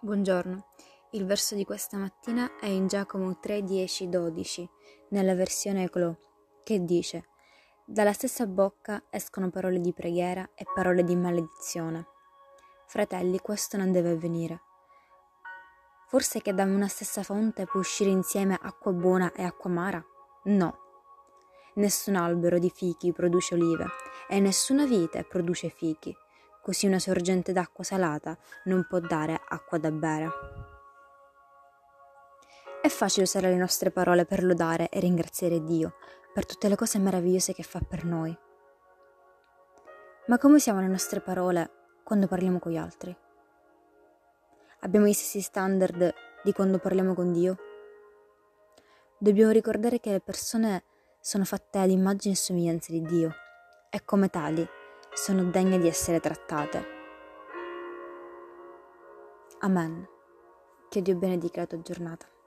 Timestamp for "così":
26.68-26.86